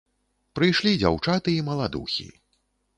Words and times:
Прыйшлі 0.59 0.93
дзяўчаты 1.05 1.57
і 1.59 1.69
маладухі. 1.71 2.29